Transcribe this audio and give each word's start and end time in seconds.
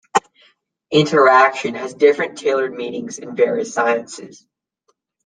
"Interaction" 0.89 1.75
has 1.75 1.93
different 1.93 2.35
tailored 2.39 2.73
meanings 2.73 3.19
in 3.19 3.35
various 3.35 3.71
sciences. 3.71 4.47